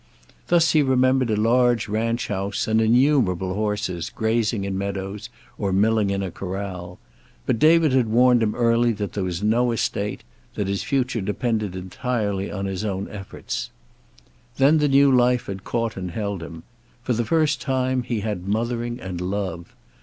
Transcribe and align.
Thus 0.47 0.71
he 0.71 0.81
remembered 0.81 1.29
a 1.29 1.35
large 1.35 1.87
ranch 1.87 2.27
house, 2.29 2.67
and 2.67 2.81
innumerable 2.81 3.53
horses, 3.53 4.09
grazing 4.09 4.63
in 4.63 4.75
meadows 4.75 5.29
or 5.59 5.71
milling 5.71 6.09
in 6.09 6.23
a 6.23 6.31
corral. 6.31 6.97
But 7.45 7.59
David 7.59 7.91
had 7.93 8.07
warned 8.09 8.41
him 8.41 8.55
early 8.55 8.93
that 8.93 9.13
there 9.13 9.23
was 9.23 9.43
no 9.43 9.71
estate; 9.71 10.23
that 10.55 10.67
his 10.67 10.81
future 10.81 11.21
depended 11.21 11.75
entirely 11.75 12.51
on 12.51 12.65
his 12.65 12.83
own 12.83 13.09
efforts. 13.09 13.69
Then 14.57 14.79
the 14.79 14.87
new 14.89 15.11
life 15.15 15.45
had 15.45 15.63
caught 15.63 15.95
and 15.95 16.09
held 16.09 16.41
him. 16.41 16.63
For 17.03 17.13
the 17.13 17.23
first 17.23 17.61
time 17.61 18.01
he 18.01 18.21
had 18.21 18.47
mothering 18.47 18.99
and 18.99 19.21
love. 19.21 19.71